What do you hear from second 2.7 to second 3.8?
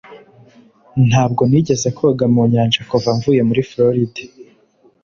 kuva mvuye muri